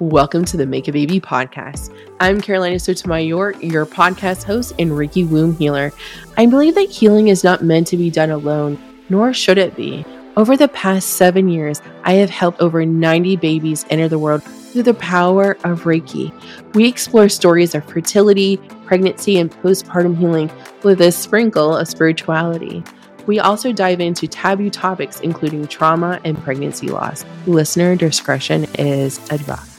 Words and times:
Welcome 0.00 0.44
to 0.44 0.56
the 0.56 0.64
Make 0.64 0.86
a 0.86 0.92
Baby 0.92 1.18
podcast. 1.20 1.92
I'm 2.20 2.40
Carolina 2.40 2.78
Sotomayor, 2.78 3.54
your 3.60 3.84
podcast 3.84 4.44
host 4.44 4.72
and 4.78 4.92
Reiki 4.92 5.28
womb 5.28 5.56
healer. 5.56 5.90
I 6.36 6.46
believe 6.46 6.76
that 6.76 6.88
healing 6.88 7.26
is 7.26 7.42
not 7.42 7.64
meant 7.64 7.88
to 7.88 7.96
be 7.96 8.08
done 8.08 8.30
alone, 8.30 8.80
nor 9.08 9.34
should 9.34 9.58
it 9.58 9.74
be. 9.74 10.04
Over 10.36 10.56
the 10.56 10.68
past 10.68 11.14
seven 11.14 11.48
years, 11.48 11.82
I 12.04 12.12
have 12.12 12.30
helped 12.30 12.60
over 12.60 12.86
90 12.86 13.34
babies 13.38 13.84
enter 13.90 14.06
the 14.06 14.20
world 14.20 14.44
through 14.44 14.84
the 14.84 14.94
power 14.94 15.58
of 15.64 15.82
Reiki. 15.82 16.32
We 16.74 16.86
explore 16.86 17.28
stories 17.28 17.74
of 17.74 17.84
fertility, 17.84 18.58
pregnancy, 18.86 19.36
and 19.36 19.50
postpartum 19.50 20.16
healing 20.16 20.48
with 20.84 21.00
a 21.00 21.10
sprinkle 21.10 21.76
of 21.76 21.88
spirituality. 21.88 22.84
We 23.26 23.40
also 23.40 23.72
dive 23.72 23.98
into 23.98 24.28
taboo 24.28 24.70
topics, 24.70 25.18
including 25.18 25.66
trauma 25.66 26.20
and 26.22 26.40
pregnancy 26.40 26.86
loss. 26.86 27.24
Listener 27.48 27.96
discretion 27.96 28.68
is 28.78 29.18
advised. 29.32 29.77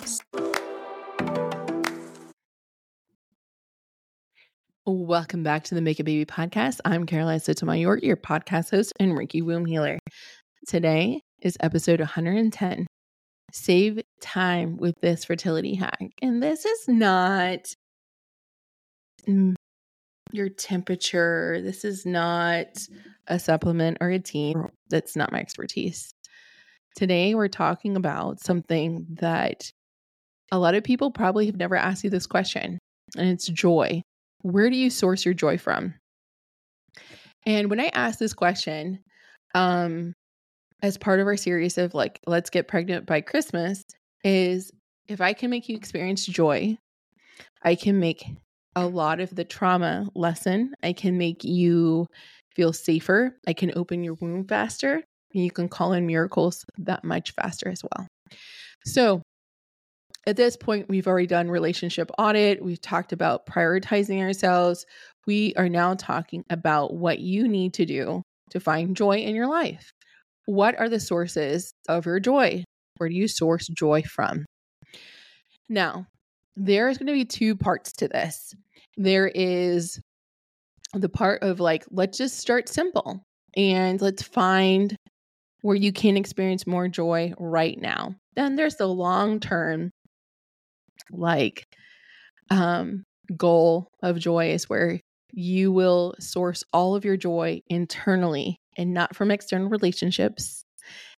Welcome 4.92 5.44
back 5.44 5.66
to 5.66 5.76
the 5.76 5.82
Make 5.82 6.00
a 6.00 6.04
Baby 6.04 6.26
podcast. 6.26 6.80
I'm 6.84 7.06
Carolina 7.06 7.40
Sotomayor, 7.40 8.00
your 8.00 8.18
podcast 8.18 8.72
host 8.72 8.92
and 9.00 9.12
Reiki 9.12 9.44
womb 9.44 9.66
healer. 9.66 10.00
Today 10.68 11.22
is 11.44 11.56
episode 11.60 12.00
110. 12.00 12.88
Save 13.52 14.02
time 14.20 14.78
with 14.78 14.96
this 15.00 15.26
fertility 15.26 15.76
hack. 15.76 16.10
And 16.24 16.42
this 16.42 16.66
is 16.66 16.88
not 16.88 17.72
your 20.32 20.50
temperature. 20.50 21.62
This 21.62 21.86
is 21.86 22.08
not 22.08 22.66
a 23.28 23.38
supplement 23.38 24.00
or 24.02 24.10
a 24.10 24.18
team. 24.18 24.70
That's 24.90 25.16
not 25.16 25.32
my 25.32 25.40
expertise. 25.40 26.12
Today, 26.96 27.36
we're 27.36 27.48
talking 27.48 27.96
about 27.96 28.40
something 28.40 29.06
that 29.20 29.70
a 30.52 30.58
lot 30.58 30.74
of 30.74 30.84
people 30.84 31.12
probably 31.12 31.46
have 31.46 31.58
never 31.58 31.76
asked 31.76 32.04
you 32.04 32.10
this 32.10 32.26
question, 32.26 32.80
and 33.16 33.30
it's 33.30 33.46
joy 33.46 34.02
where 34.42 34.70
do 34.70 34.76
you 34.76 34.90
source 34.90 35.26
your 35.26 35.34
joy 35.34 35.58
from? 35.58 35.94
And 37.46 37.70
when 37.70 37.80
I 37.80 37.88
asked 37.94 38.20
this 38.20 38.34
question, 38.34 39.00
um, 39.56 40.14
as 40.82 40.98
part 40.98 41.20
of 41.20 41.28
our 41.28 41.38
series 41.38 41.78
of 41.78 41.94
like, 41.94 42.20
let's 42.28 42.50
get 42.50 42.68
pregnant 42.68 43.06
by 43.06 43.22
Christmas, 43.22 43.84
is 44.24 44.72
if 45.08 45.22
I 45.22 45.34
can 45.34 45.50
make 45.50 45.68
you 45.68 45.76
experience 45.76 46.26
joy, 46.26 46.78
I 47.64 47.76
can 47.76 48.00
make 48.00 48.26
a 48.76 48.86
lot 48.86 49.20
of 49.20 49.34
the 49.36 49.44
trauma 49.44 50.08
lessen. 50.16 50.74
I 50.84 50.94
can 50.94 51.18
make 51.18 51.44
you 51.44 52.08
feel 52.56 52.74
safer. 52.74 53.36
I 53.48 53.54
can 53.54 53.72
open 53.76 54.04
your 54.04 54.16
womb 54.16 54.46
faster, 54.48 54.96
and 55.34 55.44
you 55.44 55.52
can 55.52 55.68
call 55.68 55.94
in 55.94 56.06
miracles 56.06 56.66
that 56.78 57.04
much 57.04 57.32
faster 57.32 57.70
as 57.70 57.82
well. 57.84 58.08
So, 58.86 59.22
at 60.28 60.36
this 60.36 60.58
point, 60.58 60.90
we've 60.90 61.08
already 61.08 61.28
done 61.28 61.50
relationship 61.50 62.12
audit. 62.18 62.64
We've 62.64 62.82
talked 62.82 63.14
about 63.14 63.46
prioritizing 63.46 64.22
ourselves. 64.22 64.86
We 65.26 65.54
are 65.56 65.70
now 65.70 65.96
talking 65.96 66.44
about 66.50 66.94
what 66.94 67.20
you 67.20 67.48
need 67.48 67.74
to 67.76 67.86
do 67.86 68.24
to 68.52 68.60
find 68.60 68.96
joy 68.96 69.18
in 69.18 69.36
your 69.36 69.48
life. 69.48 69.92
What 70.46 70.78
are 70.80 70.90
the 70.90 71.00
sources 71.00 71.74
of 71.88 72.06
your 72.06 72.20
joy? 72.20 72.64
Where 72.98 73.10
do 73.10 73.16
you 73.16 73.28
source 73.28 73.68
joy 73.68 74.04
from? 74.04 74.46
Now, 75.70 76.08
there's 76.56 76.98
going 76.98 77.08
to 77.08 77.14
be 77.14 77.26
two 77.26 77.56
parts 77.56 77.94
to 77.94 78.08
this. 78.08 78.54
There 78.98 79.28
is 79.28 80.00
the 80.94 81.10
part 81.10 81.44
of 81.44 81.60
like, 81.60 81.86
let's 81.92 82.18
just 82.18 82.40
start 82.40 82.68
simple 82.68 83.24
and 83.56 84.02
let's 84.02 84.24
find 84.24 84.96
where 85.62 85.76
you 85.76 85.94
can 85.94 86.18
experience 86.18 86.68
more 86.68 86.88
joy 86.88 87.34
right 87.38 87.80
now. 87.80 88.16
Then 88.36 88.56
there's 88.56 88.76
the 88.76 88.88
long 88.88 89.40
term 89.40 89.92
like 91.12 91.66
um 92.50 93.04
goal 93.36 93.88
of 94.02 94.20
joy 94.20 94.52
is 94.52 94.70
where 94.70 95.00
you 95.32 95.72
will 95.72 96.16
source 96.20 96.64
all 96.74 96.96
of 96.96 97.06
your 97.06 97.18
joy 97.18 97.62
internally 97.70 98.58
and 98.78 98.94
not 98.94 99.16
from 99.16 99.32
external 99.32 99.70
relationships 99.70 100.64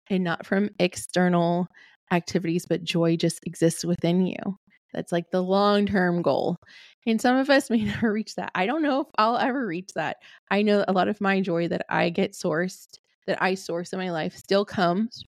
and 0.09 0.23
not 0.23 0.45
from 0.45 0.69
external 0.79 1.67
activities, 2.11 2.65
but 2.67 2.83
joy 2.83 3.15
just 3.15 3.39
exists 3.45 3.85
within 3.85 4.25
you. 4.25 4.57
That's 4.93 5.11
like 5.11 5.31
the 5.31 5.41
long 5.41 5.85
term 5.85 6.21
goal. 6.21 6.57
And 7.05 7.21
some 7.21 7.37
of 7.37 7.49
us 7.49 7.69
may 7.69 7.83
never 7.83 8.11
reach 8.11 8.35
that. 8.35 8.51
I 8.55 8.65
don't 8.65 8.81
know 8.81 9.01
if 9.01 9.07
I'll 9.17 9.37
ever 9.37 9.65
reach 9.65 9.91
that. 9.95 10.17
I 10.49 10.61
know 10.61 10.83
a 10.87 10.93
lot 10.93 11.07
of 11.07 11.21
my 11.21 11.39
joy 11.39 11.69
that 11.69 11.85
I 11.89 12.09
get 12.09 12.33
sourced, 12.33 12.87
that 13.27 13.41
I 13.41 13.53
source 13.53 13.93
in 13.93 13.99
my 13.99 14.11
life, 14.11 14.35
still 14.35 14.65
comes 14.65 15.23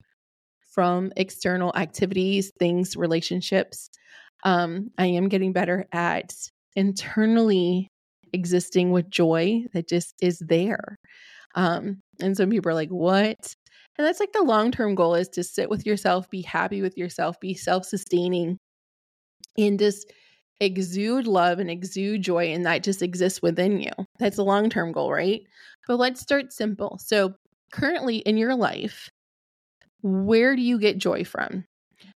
from 0.71 1.11
external 1.17 1.73
activities, 1.75 2.51
things, 2.59 2.95
relationships 2.95 3.89
um, 4.43 4.91
I 4.97 5.07
am 5.07 5.29
getting 5.29 5.53
better 5.53 5.85
at 5.91 6.33
internally 6.75 7.89
existing 8.33 8.91
with 8.91 9.09
joy 9.09 9.63
that 9.73 9.87
just 9.87 10.15
is 10.21 10.39
there. 10.39 10.97
Um, 11.55 12.01
and 12.21 12.37
some 12.37 12.49
people 12.49 12.71
are 12.71 12.75
like, 12.75 12.89
what? 12.89 13.53
And 13.97 14.07
that's 14.07 14.19
like 14.19 14.31
the 14.31 14.43
long 14.43 14.71
term 14.71 14.95
goal 14.95 15.15
is 15.15 15.27
to 15.29 15.43
sit 15.43 15.69
with 15.69 15.85
yourself, 15.85 16.29
be 16.29 16.41
happy 16.41 16.81
with 16.81 16.97
yourself, 16.97 17.39
be 17.39 17.53
self 17.53 17.85
sustaining, 17.85 18.57
and 19.57 19.77
just 19.77 20.11
exude 20.61 21.27
love 21.27 21.59
and 21.59 21.69
exude 21.69 22.21
joy. 22.21 22.53
And 22.53 22.65
that 22.65 22.83
just 22.83 23.01
exists 23.01 23.41
within 23.41 23.79
you. 23.79 23.91
That's 24.19 24.37
a 24.37 24.43
long 24.43 24.69
term 24.69 24.91
goal, 24.91 25.11
right? 25.11 25.41
But 25.87 25.97
let's 25.97 26.21
start 26.21 26.53
simple. 26.53 26.97
So, 27.03 27.33
currently 27.73 28.17
in 28.17 28.37
your 28.37 28.55
life, 28.55 29.09
where 30.01 30.55
do 30.55 30.61
you 30.61 30.79
get 30.79 30.97
joy 30.97 31.23
from? 31.23 31.65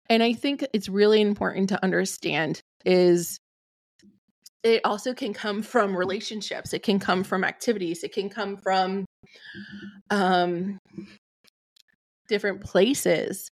And 0.09 0.23
I 0.23 0.33
think 0.33 0.65
it's 0.73 0.89
really 0.89 1.21
important 1.21 1.69
to 1.69 1.83
understand 1.83 2.61
is 2.85 3.39
it 4.63 4.81
also 4.83 5.13
can 5.13 5.33
come 5.33 5.61
from 5.61 5.95
relationships. 5.95 6.73
It 6.73 6.83
can 6.83 6.99
come 6.99 7.23
from 7.23 7.43
activities. 7.43 8.03
It 8.03 8.13
can 8.13 8.29
come 8.29 8.57
from 8.57 9.05
um 10.09 10.79
different 12.27 12.61
places. 12.61 13.49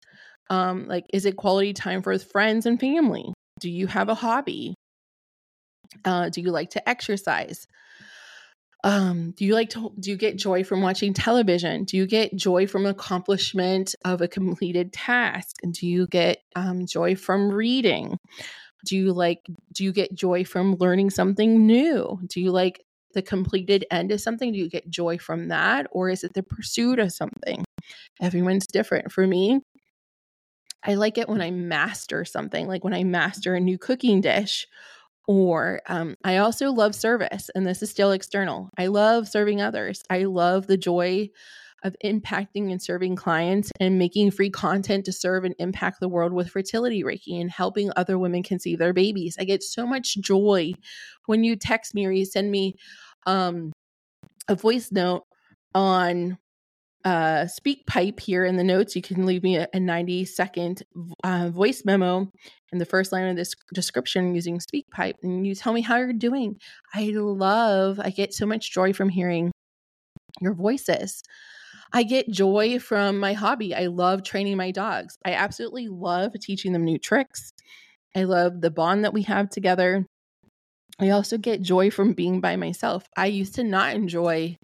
Um 0.49 0.87
like 0.87 1.05
is 1.13 1.25
it 1.25 1.35
quality 1.35 1.73
time 1.73 2.01
for 2.01 2.17
friends 2.17 2.65
and 2.65 2.79
family? 2.79 3.33
Do 3.59 3.69
you 3.69 3.87
have 3.87 4.09
a 4.09 4.15
hobby? 4.15 4.75
Uh 6.03 6.29
do 6.29 6.41
you 6.41 6.51
like 6.51 6.71
to 6.71 6.89
exercise? 6.89 7.67
Um, 8.85 9.31
do 9.31 9.45
you 9.45 9.55
like 9.55 9.71
to 9.71 9.91
do 9.99 10.11
you 10.11 10.15
get 10.15 10.37
joy 10.37 10.63
from 10.63 10.81
watching 10.81 11.11
television? 11.11 11.85
Do 11.85 11.97
you 11.97 12.05
get 12.05 12.35
joy 12.35 12.67
from 12.67 12.85
accomplishment 12.85 13.95
of 14.05 14.21
a 14.21 14.27
completed 14.27 14.93
task? 14.93 15.55
Do 15.71 15.87
you 15.87 16.05
get 16.05 16.43
um, 16.55 16.85
joy 16.85 17.15
from 17.15 17.49
reading? 17.49 18.19
Do 18.85 18.95
you 18.95 19.11
like 19.11 19.41
do 19.73 19.83
you 19.83 19.91
get 19.91 20.13
joy 20.13 20.45
from 20.45 20.75
learning 20.75 21.09
something 21.09 21.65
new? 21.65 22.19
Do 22.27 22.39
you 22.39 22.51
like 22.51 22.79
the 23.15 23.23
completed 23.23 23.85
end 23.89 24.11
of 24.11 24.21
something? 24.21 24.53
Do 24.53 24.59
you 24.59 24.69
get 24.69 24.87
joy 24.87 25.17
from 25.17 25.47
that? 25.47 25.87
Or 25.91 26.09
is 26.09 26.23
it 26.23 26.35
the 26.35 26.43
pursuit 26.43 26.99
of 26.99 27.11
something? 27.11 27.65
Everyone's 28.21 28.67
different. 28.67 29.11
For 29.11 29.25
me 29.25 29.61
i 30.87 30.93
like 30.93 31.17
it 31.17 31.27
when 31.27 31.41
i 31.41 31.49
master 31.49 32.23
something 32.23 32.67
like 32.67 32.83
when 32.83 32.93
i 32.93 33.03
master 33.03 33.55
a 33.55 33.59
new 33.59 33.77
cooking 33.77 34.21
dish 34.21 34.67
or 35.27 35.81
um, 35.87 36.15
I 36.23 36.37
also 36.37 36.71
love 36.71 36.95
service, 36.95 37.49
and 37.55 37.65
this 37.65 37.81
is 37.81 37.89
still 37.89 38.11
external. 38.11 38.69
I 38.77 38.87
love 38.87 39.27
serving 39.27 39.61
others. 39.61 40.03
I 40.09 40.23
love 40.23 40.67
the 40.67 40.77
joy 40.77 41.29
of 41.83 41.95
impacting 42.03 42.71
and 42.71 42.81
serving 42.81 43.15
clients 43.15 43.71
and 43.79 43.99
making 43.99 44.31
free 44.31 44.49
content 44.49 45.05
to 45.05 45.11
serve 45.11 45.43
and 45.43 45.53
impact 45.59 45.99
the 45.99 46.09
world 46.09 46.33
with 46.33 46.49
fertility 46.49 47.03
Reiki 47.03 47.39
and 47.39 47.51
helping 47.51 47.91
other 47.95 48.17
women 48.17 48.41
conceive 48.41 48.79
their 48.79 48.93
babies. 48.93 49.37
I 49.39 49.43
get 49.43 49.61
so 49.61 49.85
much 49.85 50.17
joy 50.17 50.73
when 51.27 51.43
you 51.43 51.55
text 51.55 51.93
me 51.93 52.05
or 52.07 52.11
you 52.11 52.25
send 52.25 52.49
me 52.49 52.75
um, 53.27 53.71
a 54.47 54.55
voice 54.55 54.91
note 54.91 55.23
on 55.75 56.39
uh, 57.05 57.45
SpeakPipe 57.45 58.19
here 58.19 58.43
in 58.43 58.57
the 58.57 58.63
notes. 58.63 58.95
You 58.95 59.01
can 59.01 59.25
leave 59.25 59.43
me 59.43 59.57
a, 59.57 59.67
a 59.73 59.79
90 59.79 60.25
second 60.25 60.83
uh, 61.23 61.49
voice 61.49 61.83
memo 61.85 62.31
in 62.71 62.79
the 62.79 62.85
first 62.85 63.11
line 63.11 63.27
of 63.27 63.35
this 63.35 63.53
description 63.73 64.33
using 64.33 64.59
speak 64.59 64.89
pipe 64.91 65.17
and 65.21 65.45
you 65.45 65.53
tell 65.55 65.71
me 65.71 65.81
how 65.81 65.97
you're 65.97 66.13
doing. 66.13 66.57
I 66.93 67.11
love, 67.13 67.99
I 67.99 68.09
get 68.09 68.33
so 68.33 68.45
much 68.45 68.71
joy 68.71 68.91
from 68.91 69.09
hearing 69.09 69.51
your 70.41 70.55
voices. 70.55 71.21
I 71.93 72.03
get 72.03 72.29
joy 72.29 72.79
from 72.79 73.19
my 73.19 73.33
hobby. 73.33 73.73
I 73.75 73.85
love 73.85 74.23
training 74.23 74.57
my 74.57 74.71
dogs. 74.71 75.17
I 75.23 75.33
absolutely 75.33 75.87
love 75.87 76.33
teaching 76.41 76.73
them 76.73 76.83
new 76.83 76.97
tricks. 76.97 77.53
I 78.15 78.23
love 78.23 78.61
the 78.61 78.71
bond 78.71 79.05
that 79.05 79.13
we 79.13 79.21
have 79.23 79.49
together. 79.49 80.05
I 80.99 81.11
also 81.11 81.37
get 81.37 81.61
joy 81.61 81.91
from 81.91 82.13
being 82.13 82.41
by 82.41 82.55
myself. 82.55 83.07
I 83.15 83.27
used 83.27 83.55
to 83.55 83.63
not 83.63 83.93
enjoy 83.93 84.57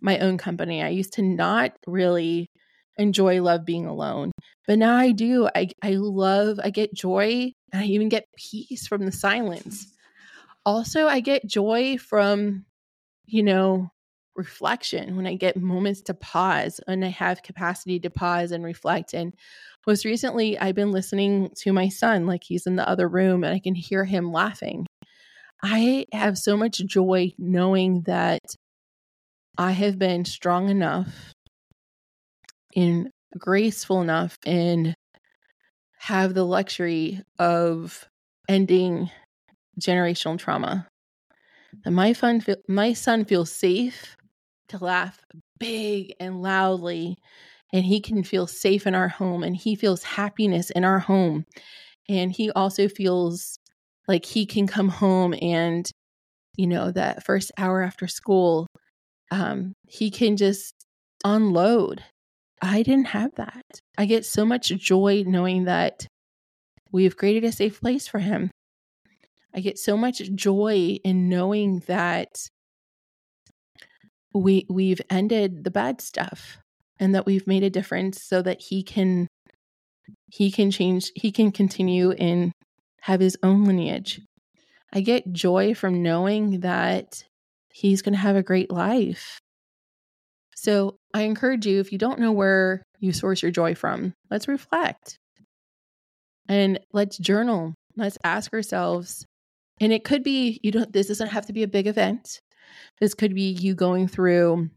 my 0.00 0.18
own 0.18 0.38
company. 0.38 0.82
I 0.82 0.88
used 0.88 1.14
to 1.14 1.22
not 1.22 1.72
really 1.86 2.46
enjoy 2.96 3.42
love 3.42 3.64
being 3.64 3.86
alone. 3.86 4.32
But 4.66 4.78
now 4.78 4.96
I 4.96 5.12
do. 5.12 5.48
I 5.54 5.70
I 5.82 5.92
love 5.92 6.60
I 6.62 6.70
get 6.70 6.94
joy 6.94 7.52
and 7.72 7.82
I 7.82 7.86
even 7.86 8.08
get 8.08 8.24
peace 8.36 8.86
from 8.86 9.04
the 9.04 9.12
silence. 9.12 9.86
Also, 10.66 11.06
I 11.06 11.20
get 11.20 11.46
joy 11.46 11.98
from 11.98 12.64
you 13.26 13.42
know, 13.42 13.90
reflection 14.36 15.16
when 15.16 15.26
I 15.26 15.34
get 15.34 15.56
moments 15.56 16.02
to 16.02 16.14
pause 16.14 16.80
and 16.86 17.04
I 17.04 17.08
have 17.08 17.42
capacity 17.42 18.00
to 18.00 18.10
pause 18.10 18.52
and 18.52 18.64
reflect 18.64 19.12
and 19.14 19.34
Most 19.86 20.04
recently, 20.04 20.58
I've 20.58 20.74
been 20.74 20.92
listening 20.92 21.50
to 21.58 21.72
my 21.72 21.88
son, 21.88 22.26
like 22.26 22.44
he's 22.44 22.66
in 22.66 22.76
the 22.76 22.88
other 22.88 23.08
room, 23.08 23.42
and 23.44 23.54
I 23.54 23.58
can 23.58 23.74
hear 23.74 24.04
him 24.04 24.32
laughing. 24.32 24.86
I 25.62 26.06
have 26.12 26.38
so 26.38 26.56
much 26.56 26.78
joy 26.86 27.32
knowing 27.38 28.02
that 28.02 28.40
I 29.58 29.72
have 29.72 29.98
been 29.98 30.24
strong 30.24 30.68
enough 30.68 31.32
and 32.76 33.10
graceful 33.36 34.00
enough 34.00 34.38
and 34.46 34.94
have 35.98 36.32
the 36.34 36.44
luxury 36.44 37.20
of 37.40 38.06
ending 38.48 39.10
generational 39.80 40.38
trauma. 40.38 40.86
That 41.84 41.90
my 41.90 42.14
fun, 42.14 42.42
my 42.68 42.92
son 42.92 43.24
feels 43.24 43.52
safe 43.52 44.16
to 44.68 44.78
laugh 44.82 45.18
big 45.58 46.14
and 46.20 46.40
loudly, 46.40 47.16
and 47.72 47.84
he 47.84 48.00
can 48.00 48.22
feel 48.22 48.46
safe 48.46 48.86
in 48.86 48.94
our 48.94 49.08
home, 49.08 49.42
and 49.42 49.56
he 49.56 49.74
feels 49.74 50.02
happiness 50.04 50.70
in 50.70 50.84
our 50.84 51.00
home, 51.00 51.44
and 52.08 52.30
he 52.32 52.50
also 52.52 52.88
feels 52.88 53.58
like 54.06 54.24
he 54.24 54.46
can 54.46 54.66
come 54.66 54.88
home 54.88 55.34
and, 55.42 55.90
you 56.56 56.66
know, 56.66 56.90
that 56.92 57.24
first 57.24 57.52
hour 57.58 57.82
after 57.82 58.06
school, 58.06 58.66
um, 59.30 59.74
he 59.86 60.10
can 60.10 60.36
just 60.36 60.74
unload. 61.24 62.02
I 62.60 62.82
didn't 62.82 63.08
have 63.08 63.34
that. 63.36 63.64
I 63.96 64.06
get 64.06 64.24
so 64.24 64.44
much 64.44 64.68
joy 64.68 65.24
knowing 65.26 65.64
that 65.64 66.06
we've 66.90 67.16
created 67.16 67.44
a 67.44 67.52
safe 67.52 67.80
place 67.80 68.08
for 68.08 68.18
him. 68.18 68.50
I 69.54 69.60
get 69.60 69.78
so 69.78 69.96
much 69.96 70.22
joy 70.34 70.98
in 71.04 71.28
knowing 71.28 71.80
that 71.86 72.48
we 74.34 74.66
we've 74.68 75.00
ended 75.10 75.64
the 75.64 75.70
bad 75.70 76.00
stuff 76.00 76.58
and 77.00 77.14
that 77.14 77.26
we've 77.26 77.46
made 77.46 77.62
a 77.62 77.70
difference 77.70 78.22
so 78.22 78.42
that 78.42 78.60
he 78.60 78.82
can 78.82 79.26
he 80.30 80.50
can 80.50 80.70
change 80.70 81.10
he 81.14 81.32
can 81.32 81.50
continue 81.50 82.12
and 82.12 82.52
have 83.02 83.20
his 83.20 83.38
own 83.42 83.64
lineage. 83.64 84.20
I 84.92 85.00
get 85.00 85.32
joy 85.32 85.74
from 85.74 86.02
knowing 86.02 86.60
that 86.60 87.24
he's 87.78 88.02
going 88.02 88.14
to 88.14 88.18
have 88.18 88.36
a 88.36 88.42
great 88.42 88.70
life. 88.70 89.38
So, 90.56 90.96
I 91.14 91.22
encourage 91.22 91.66
you 91.66 91.80
if 91.80 91.92
you 91.92 91.98
don't 91.98 92.18
know 92.18 92.32
where 92.32 92.82
you 92.98 93.12
source 93.12 93.42
your 93.42 93.52
joy 93.52 93.74
from, 93.74 94.12
let's 94.30 94.48
reflect. 94.48 95.16
And 96.48 96.80
let's 96.92 97.18
journal. 97.18 97.74
Let's 97.96 98.18
ask 98.24 98.52
ourselves 98.52 99.24
and 99.80 99.92
it 99.92 100.04
could 100.04 100.22
be 100.22 100.60
you 100.62 100.72
don't 100.72 100.92
this 100.92 101.08
doesn't 101.08 101.28
have 101.28 101.46
to 101.46 101.52
be 101.52 101.62
a 101.62 101.68
big 101.68 101.86
event. 101.86 102.40
This 103.00 103.14
could 103.14 103.34
be 103.34 103.50
you 103.50 103.74
going 103.74 104.08
through 104.08 104.70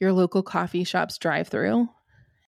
your 0.00 0.12
local 0.12 0.42
coffee 0.42 0.84
shop's 0.84 1.18
drive 1.18 1.48
through 1.48 1.88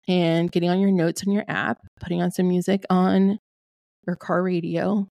and 0.07 0.51
getting 0.51 0.69
on 0.69 0.79
your 0.79 0.91
notes 0.91 1.23
on 1.25 1.33
your 1.33 1.45
app, 1.47 1.79
putting 1.99 2.21
on 2.21 2.31
some 2.31 2.47
music 2.47 2.83
on 2.89 3.39
your 4.05 4.15
car 4.15 4.43
radio, 4.43 5.07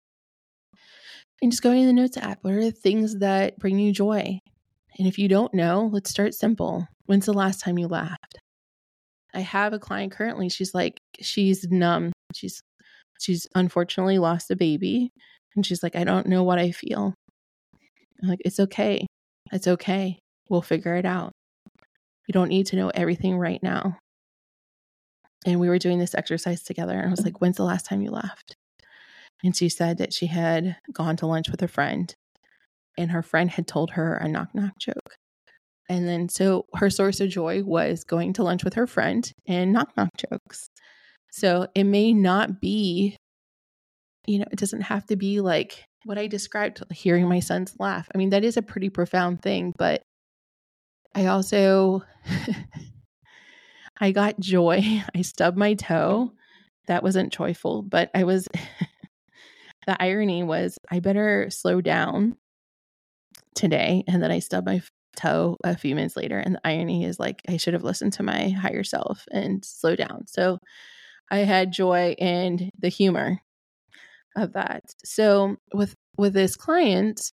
and 1.42 1.50
just 1.52 1.62
going 1.62 1.80
to 1.82 1.86
the 1.86 1.92
notes 1.92 2.16
app. 2.16 2.38
What 2.42 2.54
are 2.54 2.64
the 2.64 2.72
things 2.72 3.18
that 3.18 3.58
bring 3.58 3.78
you 3.78 3.92
joy? 3.92 4.38
And 4.98 5.06
if 5.06 5.18
you 5.18 5.28
don't 5.28 5.52
know, 5.52 5.90
let's 5.92 6.10
start 6.10 6.34
simple. 6.34 6.88
When's 7.04 7.26
the 7.26 7.32
last 7.32 7.60
time 7.60 7.78
you 7.78 7.86
laughed? 7.88 8.38
I 9.34 9.40
have 9.40 9.74
a 9.74 9.78
client 9.78 10.12
currently, 10.12 10.48
she's 10.48 10.74
like, 10.74 10.98
she's 11.20 11.66
numb. 11.70 12.12
She's 12.34 12.62
she's 13.20 13.46
unfortunately 13.54 14.18
lost 14.18 14.50
a 14.50 14.56
baby. 14.56 15.10
And 15.54 15.64
she's 15.64 15.82
like, 15.82 15.96
I 15.96 16.04
don't 16.04 16.26
know 16.26 16.42
what 16.42 16.58
I 16.58 16.70
feel. 16.70 17.14
I'm 18.22 18.28
like, 18.28 18.40
it's 18.44 18.60
okay. 18.60 19.06
It's 19.52 19.66
okay. 19.66 20.18
We'll 20.48 20.62
figure 20.62 20.96
it 20.96 21.06
out. 21.06 21.32
You 22.26 22.32
don't 22.32 22.48
need 22.48 22.66
to 22.68 22.76
know 22.76 22.90
everything 22.90 23.38
right 23.38 23.62
now. 23.62 23.98
And 25.46 25.60
we 25.60 25.68
were 25.68 25.78
doing 25.78 25.98
this 25.98 26.14
exercise 26.14 26.62
together. 26.62 26.98
And 26.98 27.06
I 27.06 27.10
was 27.10 27.24
like, 27.24 27.40
When's 27.40 27.56
the 27.56 27.64
last 27.64 27.86
time 27.86 28.02
you 28.02 28.10
laughed? 28.10 28.54
And 29.44 29.56
she 29.56 29.68
said 29.68 29.98
that 29.98 30.12
she 30.12 30.26
had 30.26 30.76
gone 30.92 31.16
to 31.16 31.26
lunch 31.26 31.50
with 31.50 31.62
a 31.62 31.68
friend 31.68 32.14
and 32.98 33.10
her 33.10 33.22
friend 33.22 33.50
had 33.50 33.66
told 33.66 33.90
her 33.92 34.16
a 34.16 34.28
knock 34.28 34.54
knock 34.54 34.78
joke. 34.78 35.16
And 35.88 36.08
then 36.08 36.28
so 36.28 36.66
her 36.74 36.90
source 36.90 37.20
of 37.20 37.28
joy 37.28 37.62
was 37.62 38.02
going 38.04 38.32
to 38.34 38.42
lunch 38.42 38.64
with 38.64 38.74
her 38.74 38.86
friend 38.86 39.30
and 39.46 39.72
knock 39.72 39.96
knock 39.96 40.10
jokes. 40.16 40.68
So 41.30 41.68
it 41.74 41.84
may 41.84 42.12
not 42.12 42.60
be, 42.60 43.16
you 44.26 44.38
know, 44.38 44.46
it 44.50 44.58
doesn't 44.58 44.82
have 44.82 45.06
to 45.06 45.16
be 45.16 45.40
like 45.40 45.84
what 46.04 46.18
I 46.18 46.26
described, 46.26 46.82
hearing 46.92 47.28
my 47.28 47.40
son's 47.40 47.74
laugh. 47.78 48.08
I 48.14 48.18
mean, 48.18 48.30
that 48.30 48.44
is 48.44 48.56
a 48.56 48.62
pretty 48.62 48.88
profound 48.88 49.42
thing, 49.42 49.74
but 49.76 50.02
I 51.14 51.26
also 51.26 52.02
I 54.00 54.12
got 54.12 54.40
joy. 54.40 55.02
I 55.14 55.22
stubbed 55.22 55.56
my 55.56 55.74
toe. 55.74 56.32
That 56.86 57.02
wasn't 57.02 57.32
joyful, 57.32 57.82
but 57.82 58.10
I 58.14 58.24
was 58.24 58.48
the 59.86 60.00
irony 60.02 60.42
was 60.42 60.78
I 60.90 61.00
better 61.00 61.48
slow 61.50 61.80
down 61.80 62.36
today 63.54 64.04
and 64.06 64.22
then 64.22 64.30
I 64.30 64.40
stubbed 64.40 64.66
my 64.66 64.82
toe 65.16 65.56
a 65.64 65.76
few 65.76 65.94
minutes 65.94 66.16
later 66.16 66.38
and 66.38 66.56
the 66.56 66.66
irony 66.66 67.04
is 67.04 67.18
like 67.18 67.42
I 67.48 67.56
should 67.56 67.74
have 67.74 67.84
listened 67.84 68.12
to 68.14 68.22
my 68.22 68.50
higher 68.50 68.84
self 68.84 69.24
and 69.30 69.64
slow 69.64 69.96
down. 69.96 70.26
So 70.26 70.58
I 71.30 71.38
had 71.38 71.72
joy 71.72 72.14
in 72.18 72.70
the 72.78 72.88
humor 72.88 73.40
of 74.36 74.52
that. 74.52 74.82
So 75.04 75.56
with 75.72 75.94
with 76.18 76.34
this 76.34 76.56
client, 76.56 77.32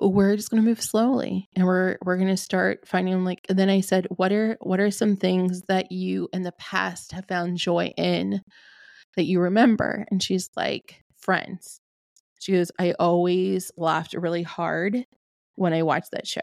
we're 0.00 0.36
just 0.36 0.50
going 0.50 0.62
to 0.62 0.68
move 0.68 0.80
slowly 0.80 1.48
and 1.54 1.66
we're 1.66 1.98
we're 2.04 2.16
going 2.16 2.28
to 2.28 2.36
start 2.36 2.86
finding 2.86 3.24
like 3.24 3.44
then 3.48 3.68
I 3.68 3.80
said, 3.80 4.06
"What 4.10 4.32
are 4.32 4.56
what 4.60 4.80
are 4.80 4.90
some 4.90 5.16
things 5.16 5.62
that 5.68 5.92
you 5.92 6.28
in 6.32 6.42
the 6.42 6.52
past 6.52 7.12
have 7.12 7.26
found 7.26 7.58
joy 7.58 7.92
in 7.96 8.42
that 9.16 9.24
you 9.24 9.40
remember?" 9.40 10.06
And 10.10 10.22
she's 10.22 10.50
like, 10.56 11.02
"Friends." 11.22 11.80
She 12.40 12.52
goes, 12.52 12.70
"I 12.78 12.92
always 12.98 13.70
laughed 13.76 14.14
really 14.14 14.42
hard 14.42 15.04
when 15.56 15.72
I 15.72 15.82
watched 15.82 16.10
that 16.12 16.26
show." 16.26 16.40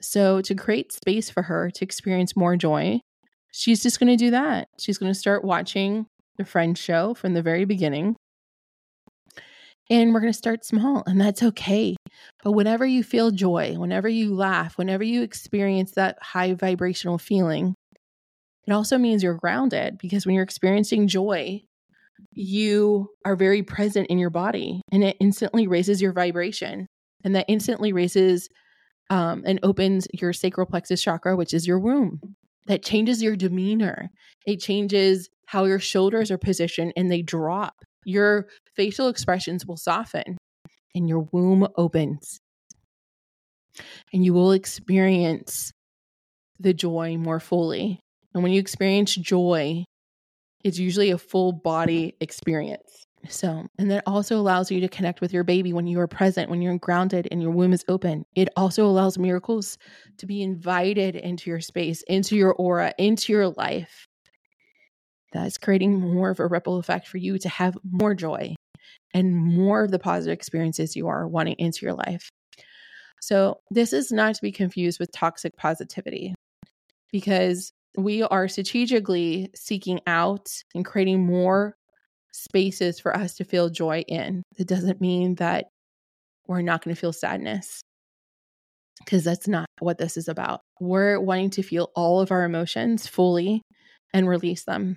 So 0.00 0.40
to 0.42 0.54
create 0.54 0.92
space 0.92 1.30
for 1.30 1.42
her 1.42 1.70
to 1.70 1.84
experience 1.84 2.36
more 2.36 2.56
joy, 2.56 3.00
she's 3.52 3.82
just 3.82 4.00
going 4.00 4.10
to 4.10 4.24
do 4.24 4.30
that. 4.30 4.68
She's 4.78 4.98
going 4.98 5.12
to 5.12 5.18
start 5.18 5.44
watching 5.44 6.06
the 6.36 6.44
Friends 6.44 6.78
show 6.80 7.14
from 7.14 7.34
the 7.34 7.42
very 7.42 7.64
beginning 7.64 8.16
and 9.90 10.14
we're 10.14 10.20
going 10.20 10.32
to 10.32 10.36
start 10.38 10.64
small, 10.64 11.02
and 11.06 11.20
that's 11.20 11.42
okay. 11.42 11.94
But 12.42 12.52
whenever 12.52 12.86
you 12.86 13.02
feel 13.02 13.30
joy, 13.30 13.74
whenever 13.76 14.08
you 14.08 14.34
laugh, 14.34 14.78
whenever 14.78 15.04
you 15.04 15.22
experience 15.22 15.92
that 15.92 16.18
high 16.22 16.54
vibrational 16.54 17.18
feeling, 17.18 17.74
it 18.66 18.72
also 18.72 18.96
means 18.96 19.22
you're 19.22 19.34
grounded 19.34 19.98
because 19.98 20.24
when 20.24 20.34
you're 20.34 20.44
experiencing 20.44 21.06
joy, 21.06 21.62
you 22.32 23.08
are 23.24 23.36
very 23.36 23.62
present 23.62 24.08
in 24.08 24.18
your 24.18 24.30
body 24.30 24.80
and 24.92 25.04
it 25.04 25.16
instantly 25.20 25.66
raises 25.66 26.00
your 26.02 26.12
vibration. 26.12 26.86
And 27.24 27.34
that 27.34 27.46
instantly 27.48 27.92
raises 27.92 28.48
um, 29.10 29.42
and 29.46 29.60
opens 29.62 30.06
your 30.12 30.32
sacral 30.32 30.66
plexus 30.66 31.02
chakra, 31.02 31.36
which 31.36 31.54
is 31.54 31.66
your 31.66 31.78
womb. 31.78 32.20
That 32.66 32.82
changes 32.82 33.22
your 33.22 33.36
demeanor. 33.36 34.10
It 34.46 34.60
changes 34.60 35.28
how 35.46 35.64
your 35.64 35.78
shoulders 35.78 36.30
are 36.30 36.38
positioned 36.38 36.92
and 36.96 37.10
they 37.10 37.22
drop 37.22 37.74
your 38.04 38.46
facial 38.76 39.08
expressions 39.08 39.66
will 39.66 39.76
soften 39.76 40.36
and 40.94 41.08
your 41.08 41.26
womb 41.32 41.66
opens. 41.76 42.38
And 44.12 44.24
you 44.24 44.32
will 44.32 44.52
experience 44.52 45.72
the 46.60 46.72
joy 46.72 47.16
more 47.16 47.40
fully. 47.40 48.00
And 48.32 48.42
when 48.42 48.52
you 48.52 48.60
experience 48.60 49.14
joy, 49.14 49.84
it's 50.64 50.78
usually 50.78 51.10
a 51.10 51.18
full 51.18 51.52
body 51.52 52.16
experience. 52.20 53.04
So, 53.28 53.66
and 53.78 53.90
that 53.90 54.02
also 54.06 54.36
allows 54.36 54.70
you 54.70 54.80
to 54.80 54.88
connect 54.88 55.20
with 55.20 55.32
your 55.32 55.44
baby 55.44 55.72
when 55.72 55.86
you 55.86 55.98
are 56.00 56.06
present, 56.06 56.50
when 56.50 56.60
you're 56.60 56.76
grounded 56.78 57.28
and 57.30 57.40
your 57.40 57.52
womb 57.52 57.72
is 57.72 57.84
open. 57.88 58.24
It 58.34 58.48
also 58.56 58.86
allows 58.86 59.18
miracles 59.18 59.78
to 60.18 60.26
be 60.26 60.42
invited 60.42 61.16
into 61.16 61.48
your 61.48 61.60
space, 61.60 62.02
into 62.02 62.36
your 62.36 62.52
aura, 62.54 62.92
into 62.98 63.32
your 63.32 63.48
life 63.48 64.06
that's 65.32 65.58
creating 65.58 66.00
more 66.00 66.30
of 66.30 66.38
a 66.38 66.46
ripple 66.46 66.78
effect 66.78 67.08
for 67.08 67.18
you 67.18 67.38
to 67.38 67.48
have 67.48 67.76
more 67.82 68.14
joy 68.14 68.54
and 69.12 69.34
more 69.34 69.82
of 69.84 69.90
the 69.90 69.98
positive 69.98 70.32
experiences 70.32 70.94
you 70.94 71.08
are 71.08 71.26
wanting 71.26 71.56
into 71.58 71.84
your 71.84 71.94
life. 71.94 72.30
So, 73.20 73.60
this 73.70 73.92
is 73.92 74.12
not 74.12 74.34
to 74.34 74.42
be 74.42 74.52
confused 74.52 75.00
with 75.00 75.10
toxic 75.10 75.56
positivity 75.56 76.34
because 77.10 77.72
we 77.96 78.22
are 78.22 78.48
strategically 78.48 79.50
seeking 79.54 80.00
out 80.06 80.50
and 80.74 80.84
creating 80.84 81.24
more 81.24 81.76
spaces 82.32 82.98
for 82.98 83.16
us 83.16 83.34
to 83.36 83.44
feel 83.44 83.70
joy 83.70 84.04
in. 84.08 84.42
It 84.58 84.66
doesn't 84.66 85.00
mean 85.00 85.36
that 85.36 85.66
we're 86.46 86.62
not 86.62 86.84
going 86.84 86.94
to 86.94 87.00
feel 87.00 87.12
sadness 87.12 87.80
because 89.04 89.24
that's 89.24 89.48
not 89.48 89.66
what 89.80 89.98
this 89.98 90.16
is 90.16 90.28
about. 90.28 90.60
We're 90.80 91.20
wanting 91.20 91.50
to 91.50 91.62
feel 91.62 91.90
all 91.94 92.20
of 92.20 92.32
our 92.32 92.44
emotions 92.44 93.06
fully 93.06 93.62
and 94.12 94.28
release 94.28 94.64
them. 94.64 94.96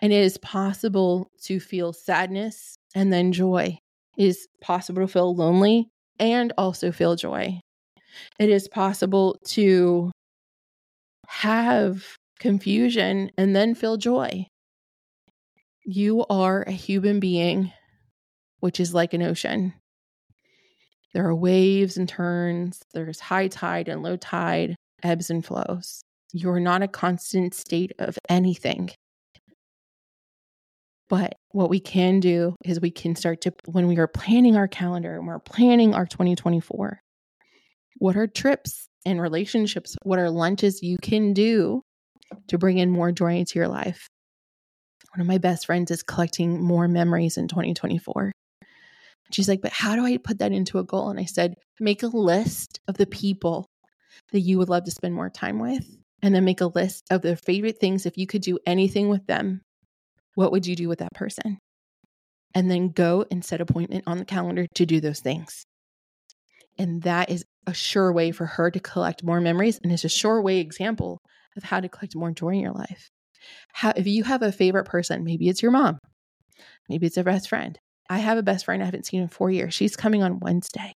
And 0.00 0.12
it 0.12 0.22
is 0.22 0.38
possible 0.38 1.28
to 1.42 1.58
feel 1.58 1.92
sadness 1.92 2.76
and 2.94 3.12
then 3.12 3.32
joy. 3.32 3.78
It 4.16 4.26
is 4.26 4.46
possible 4.60 5.02
to 5.02 5.12
feel 5.12 5.34
lonely 5.34 5.88
and 6.20 6.52
also 6.56 6.92
feel 6.92 7.16
joy. 7.16 7.60
It 8.38 8.48
is 8.50 8.68
possible 8.68 9.38
to 9.46 10.12
have 11.28 12.16
confusion, 12.40 13.30
and 13.36 13.54
then 13.54 13.74
feel 13.74 13.98
joy. 13.98 14.46
You 15.84 16.24
are 16.30 16.62
a 16.62 16.72
human 16.72 17.20
being, 17.20 17.72
which 18.60 18.80
is 18.80 18.94
like 18.94 19.12
an 19.12 19.22
ocean. 19.22 19.74
There 21.12 21.26
are 21.26 21.34
waves 21.34 21.96
and 21.96 22.08
turns, 22.08 22.80
there's 22.94 23.20
high 23.20 23.48
tide 23.48 23.88
and 23.88 24.02
low 24.02 24.16
tide, 24.16 24.74
ebbs 25.02 25.28
and 25.30 25.44
flows. 25.44 26.02
You're 26.32 26.60
not 26.60 26.82
a 26.82 26.88
constant 26.88 27.54
state 27.54 27.92
of 27.98 28.18
anything. 28.28 28.90
But 31.08 31.34
what 31.50 31.70
we 31.70 31.80
can 31.80 32.20
do 32.20 32.56
is 32.64 32.80
we 32.80 32.90
can 32.90 33.14
start 33.16 33.42
to, 33.42 33.54
when 33.66 33.86
we 33.86 33.98
are 33.98 34.08
planning 34.08 34.56
our 34.56 34.68
calendar 34.68 35.16
and 35.16 35.26
we're 35.26 35.38
planning 35.38 35.94
our 35.94 36.06
2024, 36.06 37.00
what 37.96 38.16
are 38.16 38.26
trips 38.26 38.87
and 39.04 39.20
relationships? 39.20 39.96
What 40.02 40.18
are 40.18 40.30
lunches 40.30 40.82
you 40.82 40.96
can 41.00 41.32
do 41.32 41.82
to 42.48 42.58
bring 42.58 42.78
in 42.78 42.90
more 42.90 43.12
joy 43.12 43.36
into 43.36 43.58
your 43.58 43.68
life? 43.68 44.08
One 45.14 45.20
of 45.20 45.26
my 45.26 45.38
best 45.38 45.66
friends 45.66 45.90
is 45.90 46.02
collecting 46.02 46.62
more 46.62 46.88
memories 46.88 47.38
in 47.38 47.48
2024. 47.48 48.32
She's 49.30 49.48
like, 49.48 49.60
but 49.60 49.72
how 49.72 49.94
do 49.94 50.04
I 50.04 50.16
put 50.16 50.38
that 50.38 50.52
into 50.52 50.78
a 50.78 50.84
goal? 50.84 51.10
And 51.10 51.20
I 51.20 51.24
said, 51.24 51.54
make 51.80 52.02
a 52.02 52.06
list 52.06 52.80
of 52.88 52.96
the 52.96 53.06
people 53.06 53.66
that 54.32 54.40
you 54.40 54.58
would 54.58 54.68
love 54.68 54.84
to 54.84 54.90
spend 54.90 55.14
more 55.14 55.30
time 55.30 55.58
with, 55.58 55.86
and 56.22 56.34
then 56.34 56.44
make 56.44 56.60
a 56.60 56.66
list 56.66 57.04
of 57.10 57.22
their 57.22 57.36
favorite 57.36 57.78
things. 57.78 58.06
If 58.06 58.16
you 58.16 58.26
could 58.26 58.42
do 58.42 58.58
anything 58.66 59.08
with 59.08 59.26
them, 59.26 59.62
what 60.34 60.52
would 60.52 60.66
you 60.66 60.76
do 60.76 60.88
with 60.88 60.98
that 61.00 61.14
person? 61.14 61.58
And 62.54 62.70
then 62.70 62.88
go 62.88 63.26
and 63.30 63.44
set 63.44 63.60
appointment 63.60 64.04
on 64.06 64.18
the 64.18 64.24
calendar 64.24 64.66
to 64.74 64.86
do 64.86 65.00
those 65.00 65.20
things. 65.20 65.64
And 66.78 67.02
that 67.02 67.30
is 67.30 67.44
a 67.66 67.74
sure 67.74 68.12
way 68.12 68.30
for 68.30 68.46
her 68.46 68.70
to 68.70 68.80
collect 68.80 69.24
more 69.24 69.40
memories. 69.40 69.80
And 69.82 69.92
it's 69.92 70.04
a 70.04 70.08
sure 70.08 70.40
way 70.40 70.58
example 70.58 71.18
of 71.56 71.64
how 71.64 71.80
to 71.80 71.88
collect 71.88 72.16
more 72.16 72.30
joy 72.30 72.50
in 72.50 72.60
your 72.60 72.72
life. 72.72 73.10
How, 73.72 73.92
if 73.96 74.06
you 74.06 74.24
have 74.24 74.42
a 74.42 74.52
favorite 74.52 74.84
person, 74.84 75.24
maybe 75.24 75.48
it's 75.48 75.62
your 75.62 75.72
mom, 75.72 75.98
maybe 76.88 77.06
it's 77.06 77.16
a 77.16 77.24
best 77.24 77.48
friend. 77.48 77.78
I 78.10 78.18
have 78.18 78.38
a 78.38 78.42
best 78.42 78.64
friend 78.64 78.82
I 78.82 78.86
haven't 78.86 79.06
seen 79.06 79.22
in 79.22 79.28
four 79.28 79.50
years. 79.50 79.74
She's 79.74 79.96
coming 79.96 80.22
on 80.22 80.40
Wednesday. 80.40 80.92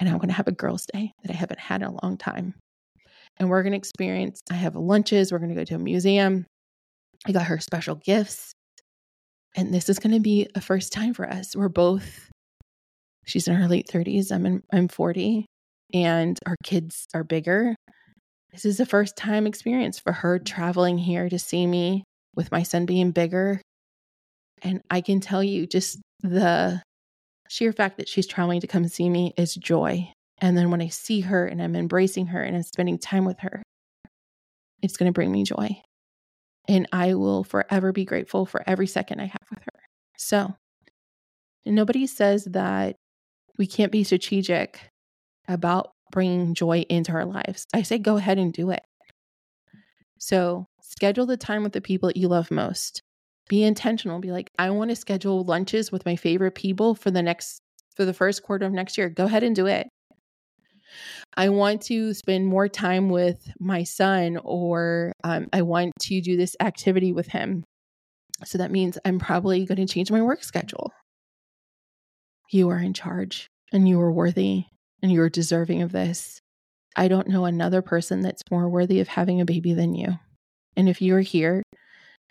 And 0.00 0.08
I'm 0.08 0.18
going 0.18 0.28
to 0.28 0.34
have 0.34 0.48
a 0.48 0.52
girls' 0.52 0.86
day 0.92 1.12
that 1.22 1.32
I 1.32 1.36
haven't 1.36 1.60
had 1.60 1.82
in 1.82 1.88
a 1.88 2.04
long 2.04 2.16
time. 2.16 2.54
And 3.38 3.48
we're 3.48 3.62
going 3.62 3.72
to 3.72 3.78
experience, 3.78 4.40
I 4.50 4.54
have 4.54 4.76
lunches, 4.76 5.30
we're 5.30 5.38
going 5.38 5.50
to 5.50 5.54
go 5.54 5.64
to 5.64 5.74
a 5.76 5.78
museum. 5.78 6.46
I 7.26 7.32
got 7.32 7.46
her 7.46 7.58
special 7.58 7.96
gifts. 7.96 8.52
And 9.56 9.72
this 9.72 9.88
is 9.88 9.98
going 9.98 10.14
to 10.14 10.20
be 10.20 10.48
a 10.54 10.60
first 10.60 10.92
time 10.92 11.14
for 11.14 11.28
us. 11.28 11.56
We're 11.56 11.68
both, 11.68 12.30
she's 13.28 13.46
in 13.46 13.54
her 13.54 13.68
late 13.68 13.88
30s, 13.88 14.32
I'm, 14.32 14.46
in, 14.46 14.62
I'm 14.72 14.88
40, 14.88 15.46
and 15.94 16.38
our 16.46 16.56
kids 16.62 17.06
are 17.14 17.24
bigger. 17.24 17.76
This 18.52 18.64
is 18.64 18.80
a 18.80 18.86
first 18.86 19.16
time 19.16 19.46
experience 19.46 19.98
for 19.98 20.12
her 20.12 20.38
traveling 20.38 20.98
here 20.98 21.28
to 21.28 21.38
see 21.38 21.66
me 21.66 22.04
with 22.34 22.50
my 22.50 22.62
son 22.62 22.86
being 22.86 23.10
bigger. 23.10 23.60
And 24.62 24.80
I 24.90 25.02
can 25.02 25.20
tell 25.20 25.44
you 25.44 25.66
just 25.66 25.98
the 26.22 26.82
sheer 27.48 27.72
fact 27.72 27.98
that 27.98 28.08
she's 28.08 28.26
traveling 28.26 28.60
to 28.60 28.66
come 28.66 28.86
see 28.88 29.08
me 29.08 29.34
is 29.36 29.54
joy. 29.54 30.10
And 30.40 30.56
then 30.56 30.70
when 30.70 30.80
I 30.80 30.88
see 30.88 31.20
her 31.20 31.46
and 31.46 31.60
I'm 31.60 31.76
embracing 31.76 32.28
her 32.28 32.42
and 32.42 32.56
I'm 32.56 32.62
spending 32.62 32.98
time 32.98 33.24
with 33.24 33.40
her, 33.40 33.62
it's 34.82 34.96
going 34.96 35.08
to 35.08 35.12
bring 35.12 35.32
me 35.32 35.44
joy. 35.44 35.80
And 36.68 36.86
I 36.92 37.14
will 37.14 37.44
forever 37.44 37.92
be 37.92 38.04
grateful 38.04 38.46
for 38.46 38.62
every 38.66 38.86
second 38.86 39.20
I 39.20 39.26
have 39.26 39.46
with 39.50 39.60
her. 39.60 39.80
So, 40.16 40.54
nobody 41.64 42.06
says 42.06 42.44
that 42.44 42.96
we 43.58 43.66
can't 43.66 43.92
be 43.92 44.04
strategic 44.04 44.80
about 45.48 45.90
bringing 46.12 46.54
joy 46.54 46.84
into 46.88 47.12
our 47.12 47.24
lives. 47.24 47.66
I 47.74 47.82
say 47.82 47.98
go 47.98 48.16
ahead 48.16 48.38
and 48.38 48.52
do 48.52 48.70
it. 48.70 48.82
So, 50.18 50.66
schedule 50.82 51.26
the 51.26 51.36
time 51.36 51.62
with 51.62 51.72
the 51.72 51.80
people 51.80 52.08
that 52.08 52.16
you 52.16 52.28
love 52.28 52.50
most. 52.50 53.02
Be 53.48 53.62
intentional. 53.62 54.20
Be 54.20 54.32
like 54.32 54.50
i 54.58 54.70
want 54.70 54.90
to 54.90 54.96
schedule 54.96 55.44
lunches 55.44 55.90
with 55.92 56.06
my 56.06 56.16
favorite 56.16 56.54
people 56.54 56.94
for 56.94 57.10
the 57.10 57.22
next 57.22 57.60
for 57.96 58.04
the 58.04 58.14
first 58.14 58.42
quarter 58.42 58.66
of 58.66 58.72
next 58.72 58.96
year. 58.96 59.08
Go 59.08 59.24
ahead 59.24 59.42
and 59.42 59.56
do 59.56 59.66
it. 59.66 59.88
I 61.36 61.50
want 61.50 61.82
to 61.82 62.14
spend 62.14 62.46
more 62.46 62.68
time 62.68 63.10
with 63.10 63.50
my 63.58 63.84
son 63.84 64.38
or 64.42 65.12
um, 65.24 65.48
i 65.52 65.62
want 65.62 65.92
to 66.02 66.20
do 66.20 66.36
this 66.36 66.56
activity 66.60 67.12
with 67.12 67.28
him. 67.28 67.64
So 68.44 68.58
that 68.58 68.70
means 68.70 68.98
i'm 69.04 69.18
probably 69.18 69.64
going 69.66 69.84
to 69.84 69.92
change 69.92 70.10
my 70.10 70.22
work 70.22 70.44
schedule 70.44 70.92
you 72.50 72.68
are 72.70 72.78
in 72.78 72.94
charge 72.94 73.46
and 73.72 73.88
you 73.88 74.00
are 74.00 74.12
worthy 74.12 74.64
and 75.02 75.12
you 75.12 75.20
are 75.22 75.28
deserving 75.28 75.82
of 75.82 75.92
this 75.92 76.40
i 76.96 77.08
don't 77.08 77.28
know 77.28 77.44
another 77.44 77.82
person 77.82 78.20
that's 78.20 78.42
more 78.50 78.68
worthy 78.68 79.00
of 79.00 79.08
having 79.08 79.40
a 79.40 79.44
baby 79.44 79.72
than 79.74 79.94
you 79.94 80.18
and 80.76 80.88
if 80.88 81.00
you're 81.02 81.20
here 81.20 81.62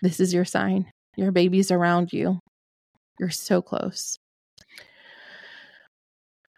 this 0.01 0.19
is 0.19 0.33
your 0.33 0.45
sign 0.45 0.91
your 1.17 1.31
baby's 1.31 1.71
around 1.71 2.13
you. 2.13 2.39
You're 3.19 3.31
so 3.31 3.61
close. 3.63 4.17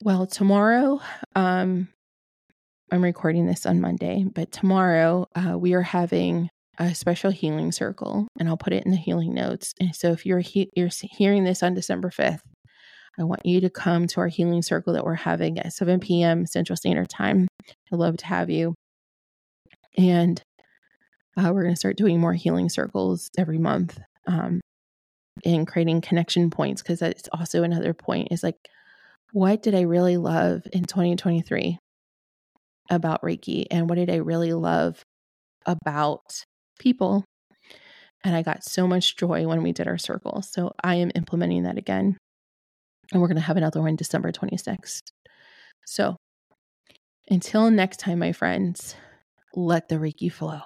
Well, 0.04 0.28
tomorrow, 0.28 1.00
um, 1.36 1.88
I'm 2.92 3.04
recording 3.04 3.46
this 3.46 3.66
on 3.66 3.80
Monday, 3.80 4.26
but 4.26 4.52
tomorrow 4.52 5.28
uh, 5.34 5.58
we 5.58 5.74
are 5.74 5.82
having 5.82 6.50
a 6.78 6.94
special 6.94 7.32
healing 7.32 7.72
circle, 7.72 8.28
and 8.38 8.50
I'll 8.50 8.58
put 8.58 8.74
it 8.74 8.84
in 8.86 8.92
the 8.92 8.98
healing 8.98 9.34
notes. 9.34 9.74
And 9.80 9.96
so, 9.96 10.12
if 10.12 10.26
you're 10.26 10.40
he- 10.40 10.70
you're 10.76 10.90
hearing 11.02 11.46
this 11.46 11.64
on 11.64 11.74
December 11.74 12.10
5th, 12.10 12.40
I 13.18 13.24
want 13.24 13.46
you 13.46 13.62
to 13.62 13.70
come 13.70 14.08
to 14.08 14.22
our 14.22 14.28
healing 14.28 14.62
circle 14.62 14.94
that 14.94 15.04
we're 15.04 15.16
having 15.16 15.60
at 15.60 15.74
7 15.74 16.00
p.m. 16.00 16.46
Central 16.46 16.78
Standard 16.78 17.10
Time. 17.10 17.48
I'd 17.92 18.00
love 18.00 18.18
to 18.18 18.26
have 18.26 18.50
you. 18.50 18.76
And 19.98 20.42
uh, 21.38 21.52
we're 21.54 21.64
going 21.64 21.74
to 21.74 21.80
start 21.80 21.98
doing 21.98 22.20
more 22.20 22.34
healing 22.34 22.70
circles 22.70 23.30
every 23.38 23.58
month 23.58 24.00
um, 24.28 24.62
and 25.46 25.68
creating 25.68 26.02
connection 26.02 26.50
points 26.50 26.82
because 26.82 27.00
that's 27.00 27.30
also 27.32 27.64
another 27.64 27.94
point 27.94 28.30
is 28.32 28.44
like 28.44 28.56
what 29.32 29.62
did 29.62 29.76
i 29.76 29.82
really 29.82 30.18
love 30.18 30.64
in 30.74 30.84
2023 30.84 31.78
about 32.90 33.22
reiki 33.22 33.66
and 33.72 33.90
what 33.90 33.96
did 33.96 34.10
i 34.10 34.16
really 34.16 34.54
love 34.54 35.02
about 35.66 36.44
people 36.80 37.24
and 38.24 38.36
i 38.36 38.42
got 38.42 38.64
so 38.64 38.88
much 38.88 39.16
joy 39.16 39.48
when 39.48 39.64
we 39.64 39.72
did 39.72 39.88
our 39.88 39.98
circle 39.98 40.42
so 40.42 40.74
i 40.84 40.96
am 40.96 41.12
implementing 41.16 41.64
that 41.64 41.78
again 41.78 42.18
and 43.12 43.22
we're 43.22 43.28
going 43.28 43.36
to 43.36 43.42
have 43.42 43.58
another 43.58 43.82
one 43.82 43.96
december 43.96 44.32
26th 44.32 45.12
so 45.86 46.16
until 47.30 47.70
next 47.70 48.00
time 48.00 48.20
my 48.20 48.32
friends 48.32 48.96
let 49.56 49.90
the 49.90 49.96
reiki 49.96 50.32
flow 50.32 50.62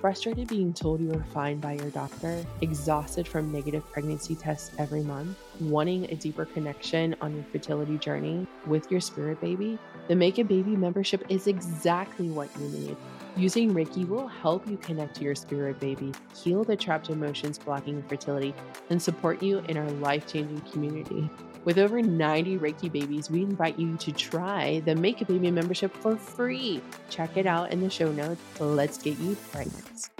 Frustrated 0.00 0.48
being 0.48 0.72
told 0.72 0.98
you 1.02 1.12
are 1.12 1.24
fine 1.24 1.60
by 1.60 1.74
your 1.74 1.90
doctor, 1.90 2.42
exhausted 2.62 3.28
from 3.28 3.52
negative 3.52 3.84
pregnancy 3.92 4.34
tests 4.34 4.70
every 4.78 5.02
month, 5.02 5.36
wanting 5.60 6.04
a 6.06 6.14
deeper 6.14 6.46
connection 6.46 7.14
on 7.20 7.34
your 7.34 7.44
fertility 7.52 7.98
journey 7.98 8.46
with 8.66 8.90
your 8.90 9.00
spirit 9.00 9.38
baby? 9.42 9.78
The 10.08 10.16
Make 10.16 10.38
a 10.38 10.42
Baby 10.42 10.74
membership 10.74 11.22
is 11.28 11.46
exactly 11.46 12.30
what 12.30 12.48
you 12.58 12.68
need. 12.68 12.96
Using 13.36 13.72
Reiki 13.72 14.06
will 14.06 14.26
help 14.26 14.68
you 14.68 14.76
connect 14.76 15.16
to 15.16 15.24
your 15.24 15.34
spirit 15.34 15.78
baby, 15.78 16.12
heal 16.34 16.64
the 16.64 16.76
trapped 16.76 17.10
emotions 17.10 17.58
blocking 17.58 18.02
fertility, 18.02 18.54
and 18.90 19.00
support 19.00 19.42
you 19.42 19.58
in 19.68 19.76
our 19.76 19.90
life 19.92 20.26
changing 20.26 20.60
community. 20.72 21.30
With 21.64 21.78
over 21.78 22.02
90 22.02 22.58
Reiki 22.58 22.90
babies, 22.90 23.30
we 23.30 23.42
invite 23.42 23.78
you 23.78 23.96
to 23.98 24.12
try 24.12 24.80
the 24.80 24.96
Make 24.96 25.20
a 25.20 25.24
Baby 25.26 25.50
membership 25.50 25.94
for 25.98 26.16
free. 26.16 26.80
Check 27.08 27.36
it 27.36 27.46
out 27.46 27.70
in 27.70 27.80
the 27.80 27.90
show 27.90 28.10
notes. 28.10 28.40
Let's 28.58 28.98
get 28.98 29.18
you 29.18 29.36
pregnant. 29.52 30.10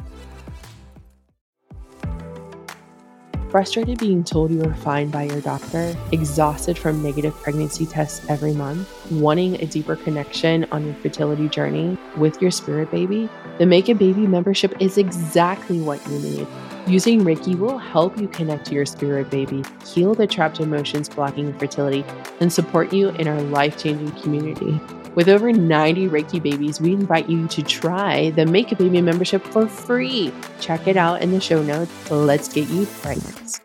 Frustrated 3.51 3.99
being 3.99 4.23
told 4.23 4.53
you 4.53 4.63
are 4.63 4.75
fine 4.75 5.11
by 5.11 5.25
your 5.25 5.41
doctor, 5.41 5.97
exhausted 6.13 6.79
from 6.79 7.03
negative 7.03 7.35
pregnancy 7.35 7.85
tests 7.85 8.25
every 8.29 8.53
month, 8.53 8.89
wanting 9.11 9.57
a 9.57 9.67
deeper 9.67 9.97
connection 9.97 10.67
on 10.71 10.87
your 10.87 10.95
fertility 10.95 11.49
journey 11.49 11.99
with 12.17 12.41
your 12.41 12.51
spirit 12.51 12.91
baby? 12.91 13.29
The 13.59 13.67
Make 13.67 13.89
a 13.89 13.95
Baby 13.95 14.27
membership 14.27 14.75
is 14.81 14.99
exactly 14.99 15.81
what 15.81 16.05
you 16.09 16.19
need. 16.19 16.47
Using 16.87 17.21
Reiki 17.21 17.59
will 17.59 17.79
help 17.79 18.19
you 18.19 18.27
connect 18.29 18.67
to 18.67 18.75
your 18.75 18.87
spirit 18.87 19.31
baby, 19.31 19.63
heal 19.87 20.15
the 20.15 20.27
trapped 20.27 20.61
emotions 20.61 21.09
blocking 21.09 21.57
fertility, 21.59 22.05
and 22.41 22.53
support 22.53 22.93
you 22.93 23.11
in 23.11 23.29
our 23.29 23.41
life 23.43 23.77
changing 23.77 24.11
community. 24.23 24.81
With 25.15 25.29
over 25.29 25.53
90 25.53 26.09
Reiki 26.09 26.43
babies, 26.43 26.81
we 26.81 26.93
invite 26.93 27.29
you 27.29 27.49
to 27.49 27.63
try 27.63 28.31
the 28.31 28.47
Make 28.47 28.73
a 28.73 28.77
Baby 28.77 29.03
membership 29.03 29.45
for 29.45 29.67
free. 29.67 30.33
Check 30.61 30.87
it 30.87 30.97
out 30.97 31.21
in 31.21 31.33
the 31.33 31.41
show 31.41 31.63
notes. 31.63 32.11
Let's 32.11 32.49
get 32.49 32.69
you 32.69 32.87
pregnant. 32.87 33.61